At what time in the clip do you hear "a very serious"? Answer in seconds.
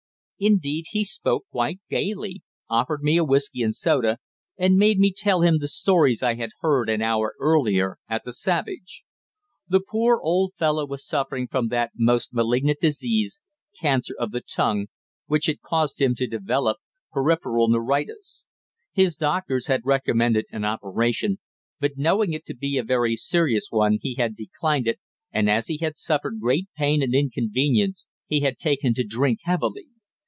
22.79-23.67